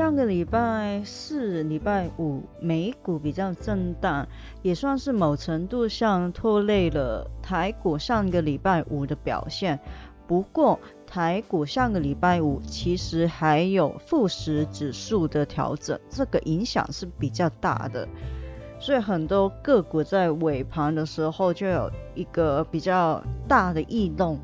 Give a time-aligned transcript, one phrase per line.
[0.00, 4.26] 上个礼拜四、礼拜五美股比较震荡，
[4.62, 9.78] 也算是某程度上拖累了台股上个礼拜五的表现。
[10.26, 18.08] 不过，台股上个礼拜五其实还有富时指数的调整，这个影响是比较大的。
[18.80, 24.40] 所以很多个股在尾盘的时候就有一个比较大的异动。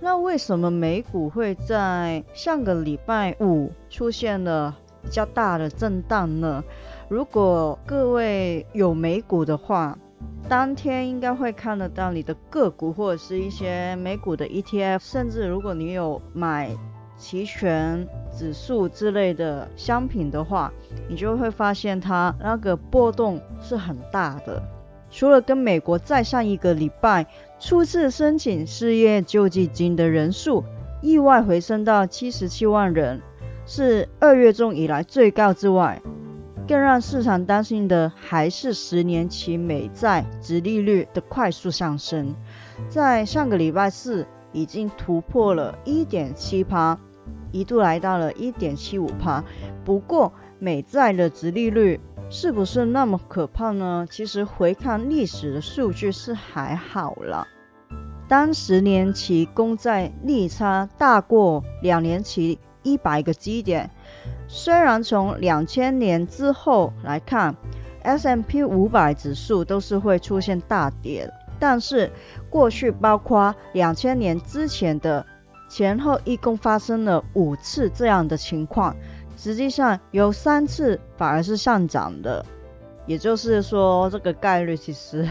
[0.00, 6.62] 那为什么美股会在上个礼拜五出现了比较大的震荡呢？
[7.08, 9.98] 如果各位有美股的话，
[10.48, 16.70] 当天应该会看得到你的个股或者是一些美股的 ETF，甚至如果你有买。
[17.18, 20.70] 期权指数之类的商品的话，
[21.08, 24.62] 你就会发现它那个波动是很大的。
[25.16, 27.24] 除了跟美国再上一个礼拜
[27.58, 30.62] 初次申请失业救济金的人数
[31.00, 33.22] 意外回升到七十七万人，
[33.64, 36.02] 是二月中以来最高之外，
[36.68, 42.34] 更让市场担心的还是十年期美债殖利率的快速上升，
[42.90, 46.98] 在上个礼拜四已经突破了一点七趴。
[47.52, 49.42] 一度来到了一点七五趴，
[49.82, 51.98] 不过美债的值利率
[52.28, 54.06] 是不是那么可怕呢？
[54.10, 57.46] 其实回看历史的数据是还好了。
[58.28, 63.90] 当十年期公债利差大过两年期一百个基点，
[64.48, 67.54] 虽然从两千年之后来看
[68.02, 72.10] ，S M P 五百指数都是会出现大跌，但是
[72.50, 75.24] 过去包括两千年之前的。
[75.68, 78.94] 前后一共发生了五次这样的情况，
[79.36, 82.44] 实际上有三次反而是上涨的，
[83.06, 85.28] 也就是说这个概率其实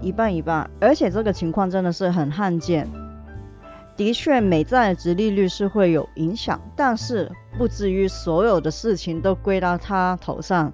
[0.00, 2.88] 一半一半，而且这个情况真的是很罕见。
[3.96, 10.72] 的确，美债的值利率是会有影响，但是不至于所有的事情都归到他头上。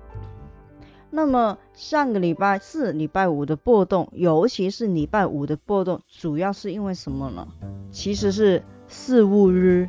[1.11, 7.49] 那么上个礼拜四、礼拜五的波动，尤其是礼拜五的波动，主要是因为什么呢？
[7.91, 8.63] 其实是。
[8.89, 9.89] 四五日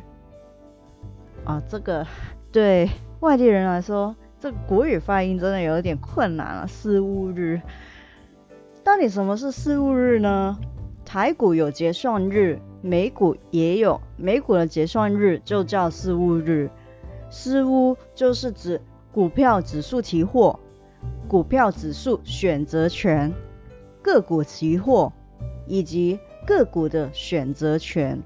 [1.44, 2.04] 啊，这个
[2.50, 2.88] 对
[3.20, 6.66] 外地人来说，这个国语发音真的有点困难了。
[6.66, 7.60] 四物日，
[8.82, 10.58] 到底什么是四物日呢？
[11.04, 16.70] 台股有结算日，美股也有，美股的结算日就叫四物日。
[17.30, 18.80] 四物就是指
[19.12, 20.58] 股票指数期货、
[21.28, 23.32] 股票指数选择权、
[24.02, 25.12] 个股期货
[25.66, 28.22] 以及个股的选择权。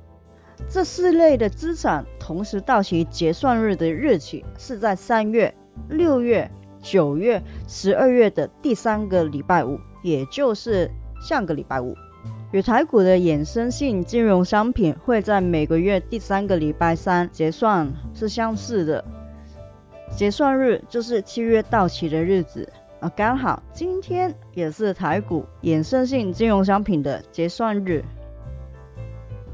[0.69, 5.55] 这四类的资产同时到期结算日的日期是在三月、
[5.89, 6.51] 六月、
[6.81, 10.91] 九月、十二月的第三个礼拜五，也就是
[11.21, 11.95] 上个礼拜五。
[12.53, 19.05] 与台股的衍生性金融商品会在每个月第三个礼拜三结算是相似的，
[20.17, 28.05] 结算日就是七月到期的日子啊，刚好今天也是台股衍生性金融商品的结算日。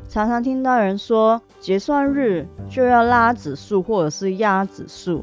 [0.09, 5.23] 常常听到人说，结算日就要拉指数或者是压指数，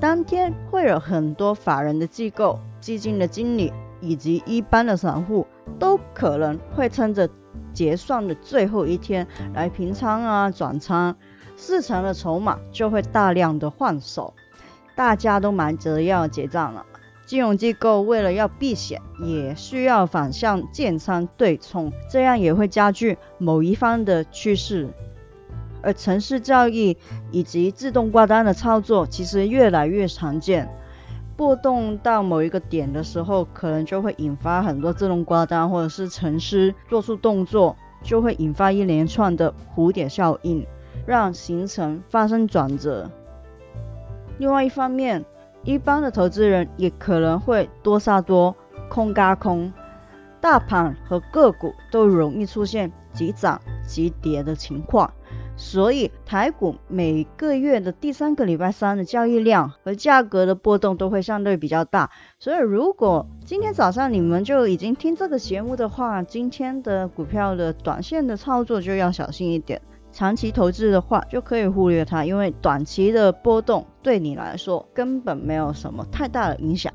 [0.00, 5.46] 当天会有很多法人的机构、基金的经理以及一般的散户，
[5.78, 7.30] 都可能会趁着
[7.72, 9.24] 结算的最后一天
[9.54, 11.14] 来平仓啊、转仓，
[11.56, 14.34] 市场的筹码就会大量的换手，
[14.96, 16.84] 大家都忙着要结账了。
[17.26, 24.88] 金融机构为了要避险，也需要反向建仓对冲，这样也会加剧某一方的趋势。
[25.82, 26.96] 而城市交易
[27.30, 30.68] 以及自动挂单的操作，其实越来越常见。
[31.36, 40.64] 波动到某一个点的时候，可能就会引发很多自动挂单，或者是城市做出动作，就会引发一连串的蝴蝶效应，
[41.06, 43.10] 让行程发生转折。
[44.38, 45.24] 另外一方面，
[45.64, 48.54] 一般的投资人也可能会多杀多，
[48.90, 49.72] 空嘎空，
[50.40, 55.10] 大盘和个股都容易出现急涨急跌的情况。
[55.56, 62.10] 所以台股每个月的第三个礼拜三的交易量和价格的波动都会相对比较大。
[62.40, 69.80] 所以如果今天早上你们就已经听这个节目的话，今天的股票的短线的操作就要小心一点。
[70.14, 76.92] 长期投资的话就可以忽略它，因为短期的波动对你来说根本没有什么太大的影响。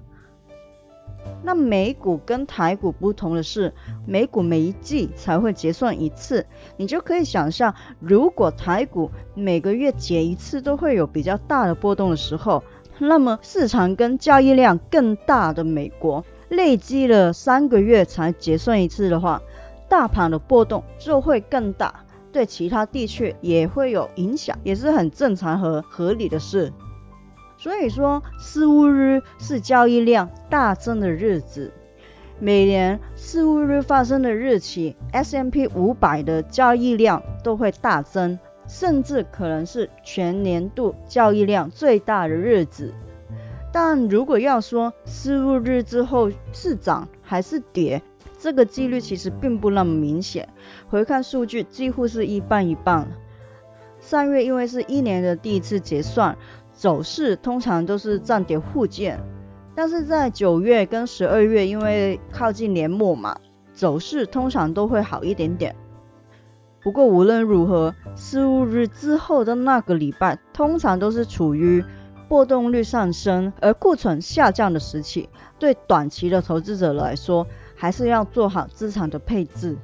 [1.43, 3.73] 那美股跟台股不同的是，
[4.07, 6.45] 美股每一季才会结算一次，
[6.77, 12.63] 你就可以想象，如果台股每个月结一次都会有比较大的波动的时候，
[12.99, 19.41] 那么市场跟交易量更大的美国累积了三个月才结算一次的话，
[19.89, 26.71] 大盘的波动就会更大，对其他地区也会有影响，也是很正常和合理的事。
[27.57, 31.73] 所以说，四五日是交易量大增的日子。
[32.39, 42.93] 每年四五日发生的日期，S M P 五百的交易量都会大增，甚至可能是全年度交易量最大的日子。
[43.73, 48.01] 但如果要说四五日之后是涨还是跌，
[48.39, 50.47] 这个几率其实并不那么明显。
[50.89, 53.07] 回看数据，几乎是一半一半。
[53.99, 56.35] 上月因为是一年的第一次结算。
[56.71, 59.21] 走势通常都是涨跌互见，
[59.75, 63.37] 但是在九月跟十二月，因为靠近年末嘛，
[63.73, 65.75] 走势通常都会好一点点。
[66.81, 71.83] 不过无论如何，十五日之后的那个礼拜，通常都是处于
[72.29, 75.27] 波动率上升而库存下降的时期。
[75.59, 77.45] 对短期的投资者来说，
[77.79, 79.77] 还是要做好资产的配置。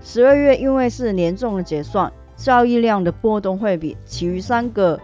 [0.00, 4.98] 十二月因为是年终的结算，交易量的波动会比其余三个。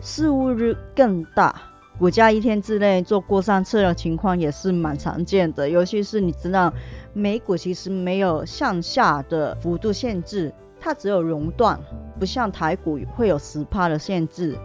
[0.00, 1.54] 四五日更大，
[1.98, 5.68] 股价一天之内做过山车的情况也是蛮常见的。
[5.68, 6.72] 尤其是你知道，
[7.12, 11.78] 美股其实没有向下的幅度限制，它只有熔断，
[12.18, 14.58] 不像台股会有十趴的限制。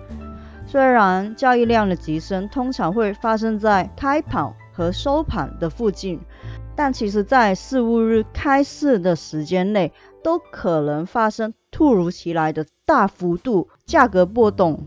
[0.65, 6.19] 虽然交易量的急升通常会发生在开盘和收盘的附近，
[6.77, 9.91] 但其实在四五日开市的时间内，
[10.23, 14.83] 都可能发生突如其来的大幅度价格波动。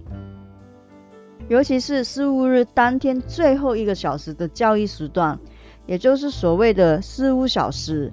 [1.49, 5.41] 尤其是四五日当天最后一个小时的交易时段，
[5.85, 8.13] 也就是所谓的四五小时，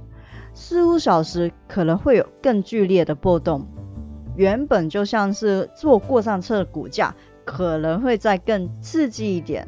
[0.55, 3.67] 四五小时可能会有更剧烈的波动。
[4.35, 7.15] 原本就像是坐过山车的股价，
[7.45, 9.67] 可能会再更刺激一点。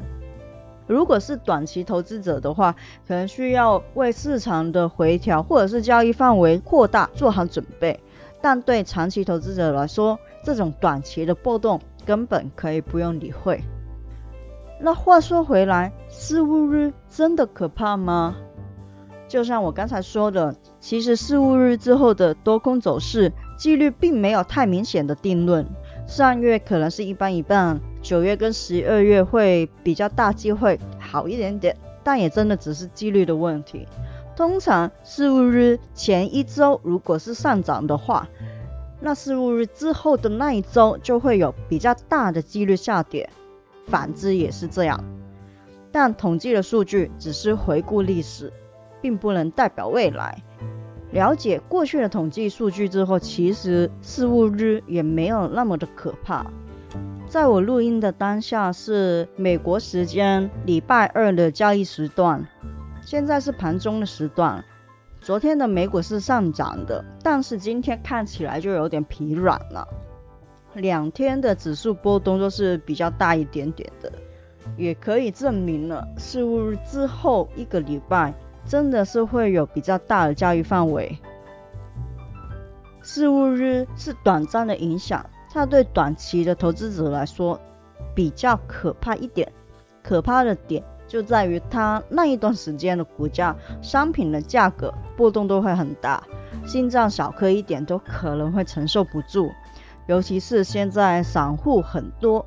[0.90, 2.74] 如果是短期投资者的话，
[3.06, 7.98] 可能需要为市场的回调或者是交易范围扩大做好准备。
[8.42, 11.80] 但对长期投资者来说，这种短期的波动。
[12.06, 13.62] 根本可以不用理会。
[14.80, 18.36] 那话说回来，四五日真的可怕吗？
[19.28, 25.66] 就像我刚才说的，其实四五日之后的多空走势几率并没有太明显的定论。
[26.06, 33.86] 上月可能是一半一半，九月跟十二月会比较大机会好一点点，但也真的只是几率的问题。
[34.36, 38.26] 通常四五日前一周如果是上涨的话，
[39.00, 43.28] 那四五日之后的那一周就会有比较大的几率下跌，
[43.86, 45.04] 反之也是这样。
[45.92, 48.52] 但统计的数据只是回顾历史，
[49.02, 50.42] 并不能代表未来。
[51.10, 56.46] 了解过去的统计数据之后，其实四五日也没有那么的可怕。
[57.28, 62.46] 在我录音的当下是美国时间礼拜二的交易时段，
[63.02, 64.64] 现在是盘中的时段。
[65.20, 69.86] 昨天的美股是上涨的，但是今天看起来就有点疲软了。
[70.74, 74.10] 两天的指数波动都是比较大一点点的，
[74.76, 78.32] 也可以证明了四五日之后一个礼拜
[78.64, 81.18] 真的是会有比较大的交易范围。
[83.02, 87.60] 四五日是短暂的影响，它对短期的投资者来说
[88.14, 89.52] 比较可怕一点，
[90.02, 90.82] 可怕的点。
[91.08, 96.22] 就在于它那一段时间的股价、商品的价格波动都会很大，
[96.64, 99.50] 心脏小颗一点都可能会承受不住。
[100.06, 102.46] 尤其是现在散户很多，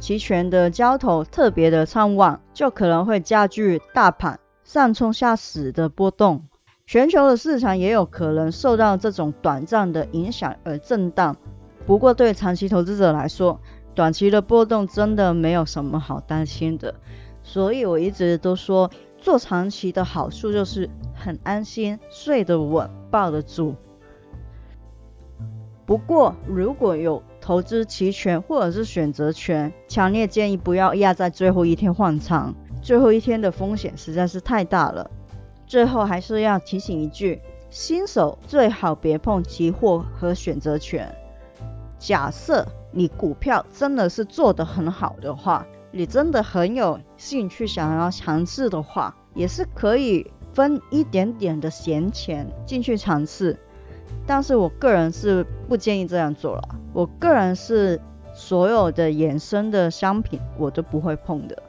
[0.00, 6.42] 期权的交投特别的畅旺，就可能会加剧大盘上冲下死的波动。
[6.84, 11.36] 全球的市场也有可能受到这种短暂的影响而震荡。
[11.86, 13.60] 不过对长期投资者来说，
[13.94, 16.94] 短期的波动真的没有什么好担心的。
[17.42, 23.74] 所以我一直都说，做长期的好处就是很安心，睡得稳，抱得住。
[25.84, 35.10] 不过如果有投资期权或者是选择权，强烈建议不要压在最后一天换仓，最后一天的风险实在是太大了。
[35.66, 41.12] 最后还是要提醒一句，新手最好别碰期货和选择权，
[42.02, 53.56] 假设你股票真的是做得很好的话，你真的很有兴趣想要尝试的话，也是可以分一点点的闲钱进去尝试。
[54.26, 56.76] 但是我个人是不建议这样做了。
[56.92, 58.00] 我个人是
[58.34, 61.62] 所有的衍生的商品我都不会碰的，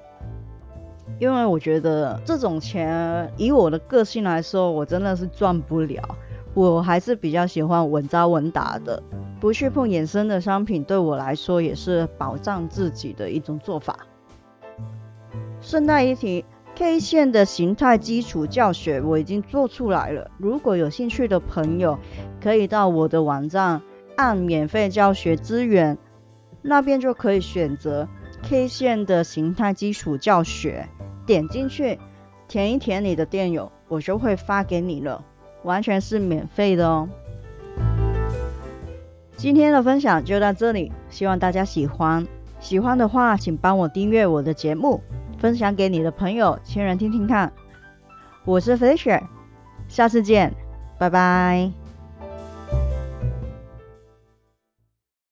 [1.20, 6.04] 因为我觉得这种钱以我的个性来说，我真的是赚不了。
[6.54, 9.02] 我还是比较喜欢稳扎稳打的，
[9.40, 14.00] 不去碰衍生的商品，对我来说也是保障自己的一种做法。
[15.62, 16.46] 顺带一提
[16.76, 21.98] ，K 线的形态基础教学我已经做出来了，如果有兴趣的朋友，
[22.42, 23.82] 可以到我的网站
[24.16, 25.98] 按免费教学资源，
[26.62, 28.08] 那边就可以选择
[28.44, 30.88] K 线的形态基础教学，
[31.26, 31.98] 点进去
[32.48, 35.24] 填一填你的电邮，我就会发给你了。
[35.64, 37.10] 完全是免费的哦。
[39.36, 42.26] 今天的分享就到这里，希望大家喜欢。
[42.60, 45.02] 喜欢的话，请帮我订阅我的节目，
[45.38, 47.52] 分享给你的朋友、亲人听听看。
[48.46, 49.24] 我是 f i s h e r
[49.90, 50.54] 下次见，
[50.98, 51.83] 拜拜。